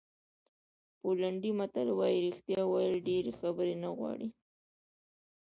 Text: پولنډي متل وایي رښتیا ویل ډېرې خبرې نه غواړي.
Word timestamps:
پولنډي 0.99 1.51
متل 1.59 1.87
وایي 1.99 2.19
رښتیا 2.27 2.61
ویل 2.67 2.95
ډېرې 3.07 3.31
خبرې 3.39 3.75
نه 3.83 3.89
غواړي. 3.97 4.29